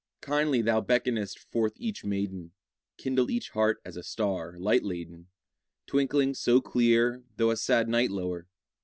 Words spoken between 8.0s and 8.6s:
lower!